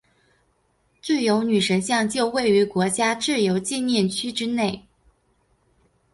[0.99, 4.87] 自由女神像就位于国家自由纪念区之内。